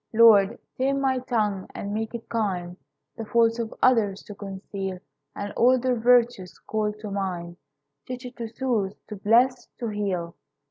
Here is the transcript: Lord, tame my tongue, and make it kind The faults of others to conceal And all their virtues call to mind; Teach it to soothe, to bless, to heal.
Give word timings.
Lord, 0.13 0.57
tame 0.79 0.99
my 0.99 1.19
tongue, 1.19 1.67
and 1.75 1.93
make 1.93 2.15
it 2.15 2.27
kind 2.27 2.75
The 3.17 3.25
faults 3.25 3.59
of 3.59 3.71
others 3.83 4.23
to 4.23 4.33
conceal 4.33 4.97
And 5.35 5.53
all 5.53 5.77
their 5.77 5.93
virtues 5.93 6.57
call 6.57 6.91
to 7.01 7.11
mind; 7.11 7.57
Teach 8.07 8.25
it 8.25 8.35
to 8.37 8.47
soothe, 8.47 8.93
to 9.09 9.15
bless, 9.15 9.67
to 9.77 9.89
heal. 9.89 10.35